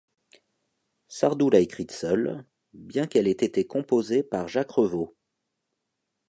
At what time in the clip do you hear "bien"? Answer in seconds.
2.73-3.05